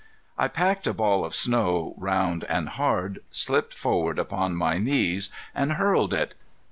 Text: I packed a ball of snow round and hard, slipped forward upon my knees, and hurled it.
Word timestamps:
I 0.35 0.47
packed 0.47 0.87
a 0.87 0.95
ball 0.95 1.23
of 1.23 1.35
snow 1.35 1.93
round 1.95 2.43
and 2.45 2.69
hard, 2.69 3.19
slipped 3.29 3.75
forward 3.75 4.17
upon 4.17 4.55
my 4.55 4.79
knees, 4.79 5.29
and 5.53 5.73
hurled 5.73 6.11
it. 6.11 6.33